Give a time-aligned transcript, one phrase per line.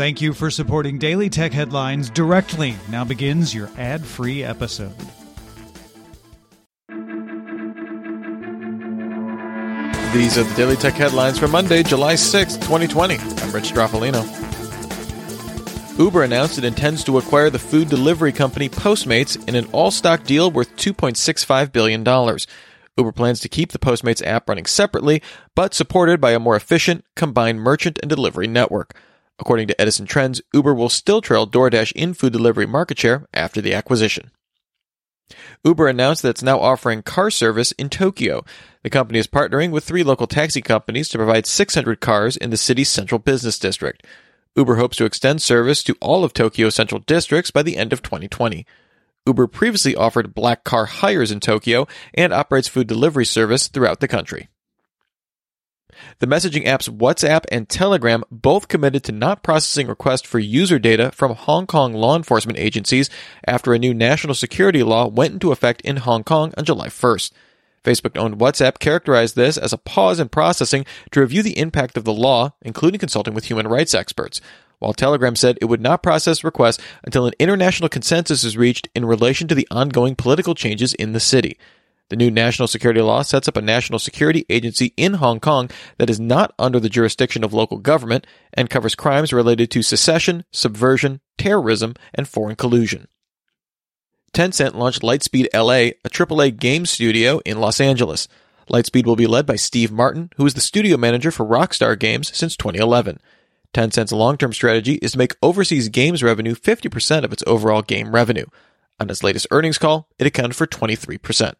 [0.00, 2.74] Thank you for supporting Daily Tech Headlines directly.
[2.88, 4.96] Now begins your ad free episode.
[10.14, 13.18] These are the Daily Tech headlines for Monday, July 6, 2020.
[13.18, 14.24] I'm Rich Stroffolino.
[15.98, 20.24] Uber announced it intends to acquire the food delivery company Postmates in an all stock
[20.24, 22.00] deal worth $2.65 billion.
[22.96, 25.22] Uber plans to keep the Postmates app running separately,
[25.54, 28.96] but supported by a more efficient, combined merchant and delivery network.
[29.40, 33.62] According to Edison Trends, Uber will still trail DoorDash in food delivery market share after
[33.62, 34.30] the acquisition.
[35.64, 38.44] Uber announced that it's now offering car service in Tokyo.
[38.82, 42.56] The company is partnering with three local taxi companies to provide 600 cars in the
[42.56, 44.06] city's central business district.
[44.56, 48.02] Uber hopes to extend service to all of Tokyo's central districts by the end of
[48.02, 48.66] 2020.
[49.26, 54.08] Uber previously offered black car hires in Tokyo and operates food delivery service throughout the
[54.08, 54.48] country.
[56.18, 61.10] The messaging apps WhatsApp and Telegram both committed to not processing requests for user data
[61.12, 63.10] from Hong Kong law enforcement agencies
[63.46, 67.32] after a new national security law went into effect in Hong Kong on July 1st.
[67.82, 72.04] Facebook owned WhatsApp characterized this as a pause in processing to review the impact of
[72.04, 74.40] the law, including consulting with human rights experts,
[74.78, 79.04] while Telegram said it would not process requests until an international consensus is reached in
[79.04, 81.56] relation to the ongoing political changes in the city.
[82.10, 86.10] The new national security law sets up a national security agency in Hong Kong that
[86.10, 91.20] is not under the jurisdiction of local government and covers crimes related to secession, subversion,
[91.38, 93.06] terrorism, and foreign collusion.
[94.34, 98.26] Tencent launched Lightspeed LA, a AAA game studio in Los Angeles.
[98.68, 102.36] Lightspeed will be led by Steve Martin, who is the studio manager for Rockstar Games
[102.36, 103.20] since 2011.
[103.72, 108.12] Tencent's long term strategy is to make overseas games revenue 50% of its overall game
[108.12, 108.46] revenue.
[108.98, 111.54] On its latest earnings call, it accounted for 23%.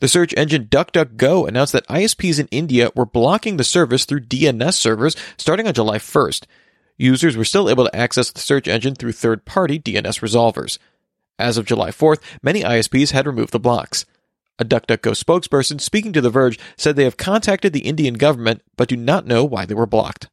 [0.00, 4.74] The search engine DuckDuckGo announced that ISPs in India were blocking the service through DNS
[4.74, 6.46] servers starting on July 1st.
[6.96, 10.78] Users were still able to access the search engine through third party DNS resolvers.
[11.38, 14.06] As of July 4th, many ISPs had removed the blocks.
[14.58, 18.88] A DuckDuckGo spokesperson speaking to The Verge said they have contacted the Indian government but
[18.88, 20.28] do not know why they were blocked.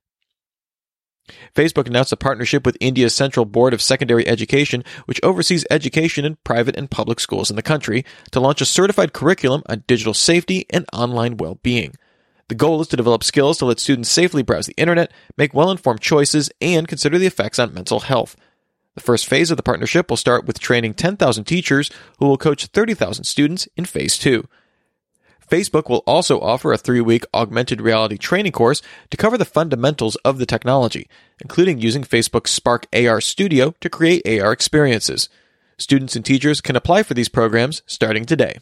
[1.56, 6.38] Facebook announced a partnership with India's Central Board of Secondary Education, which oversees education in
[6.44, 10.66] private and public schools in the country, to launch a certified curriculum on digital safety
[10.70, 11.94] and online well being.
[12.48, 15.72] The goal is to develop skills to let students safely browse the internet, make well
[15.72, 18.36] informed choices, and consider the effects on mental health.
[18.96, 21.90] The first phase of the partnership will start with training 10,000 teachers
[22.20, 24.44] who will coach 30,000 students in phase two.
[25.52, 30.16] Facebook will also offer a three week augmented reality training course to cover the fundamentals
[30.24, 31.10] of the technology,
[31.42, 35.28] including using Facebook's Spark AR Studio to create AR experiences.
[35.78, 38.60] Students and teachers can apply for these programs starting today.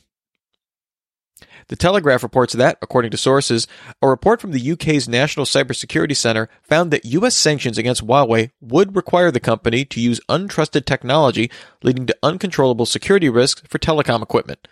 [1.67, 3.67] The Telegraph reports that, according to sources,
[4.01, 8.95] a report from the UK's National Cybersecurity Centre found that US sanctions against Huawei would
[8.95, 11.51] require the company to use untrusted technology,
[11.83, 14.67] leading to uncontrollable security risks for telecom equipment.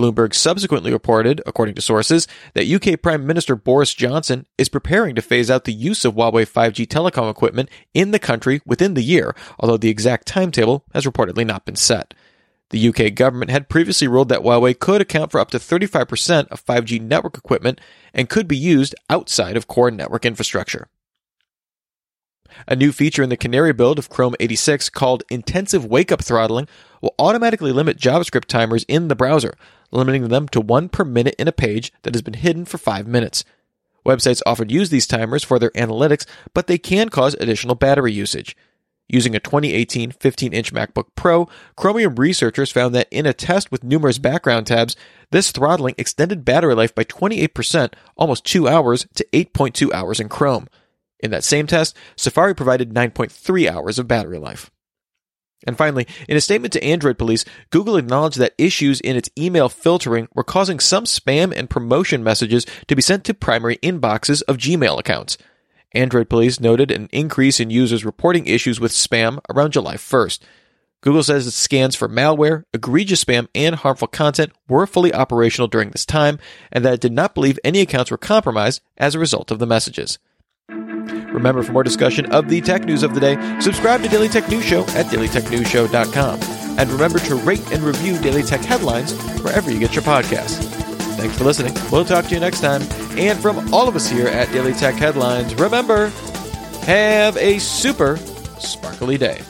[0.00, 5.22] Bloomberg subsequently reported, according to sources, that UK Prime Minister Boris Johnson is preparing to
[5.22, 9.34] phase out the use of Huawei 5G telecom equipment in the country within the year,
[9.58, 12.14] although the exact timetable has reportedly not been set.
[12.70, 16.64] The UK government had previously ruled that Huawei could account for up to 35% of
[16.64, 17.80] 5G network equipment
[18.14, 20.88] and could be used outside of core network infrastructure.
[22.66, 26.68] A new feature in the Canary build of Chrome 86 called Intensive Wake Up Throttling
[27.00, 29.54] will automatically limit JavaScript timers in the browser,
[29.90, 33.06] limiting them to one per minute in a page that has been hidden for five
[33.06, 33.44] minutes.
[34.04, 38.56] Websites often use these timers for their analytics, but they can cause additional battery usage.
[39.08, 43.82] Using a 2018 15 inch MacBook Pro, Chromium researchers found that in a test with
[43.82, 44.94] numerous background tabs,
[45.32, 50.68] this throttling extended battery life by 28%, almost 2 hours, to 8.2 hours in Chrome.
[51.22, 54.70] In that same test, Safari provided 9.3 hours of battery life.
[55.66, 59.68] And finally, in a statement to Android Police, Google acknowledged that issues in its email
[59.68, 64.56] filtering were causing some spam and promotion messages to be sent to primary inboxes of
[64.56, 65.36] Gmail accounts.
[65.92, 70.40] Android Police noted an increase in users reporting issues with spam around July 1st.
[71.02, 75.90] Google says its scans for malware, egregious spam, and harmful content were fully operational during
[75.90, 76.38] this time,
[76.70, 79.66] and that it did not believe any accounts were compromised as a result of the
[79.66, 80.18] messages.
[81.32, 84.48] Remember, for more discussion of the tech news of the day, subscribe to Daily Tech
[84.48, 86.40] News Show at dailytechnewsshow.com.
[86.78, 89.12] And remember to rate and review Daily Tech headlines
[89.42, 90.64] wherever you get your podcasts.
[91.16, 91.74] Thanks for listening.
[91.92, 92.82] We'll talk to you next time.
[93.18, 96.08] And from all of us here at Daily Tech Headlines, remember,
[96.86, 98.16] have a super
[98.58, 99.42] sparkly day.